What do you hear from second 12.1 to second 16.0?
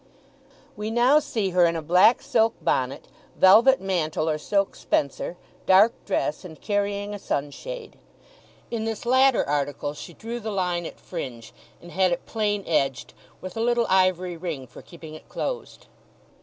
it plain edged, with a little ivory ring for keeping it closed.